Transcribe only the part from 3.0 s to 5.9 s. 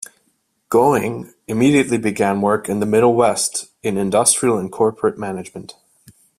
West in industrial and corporate management.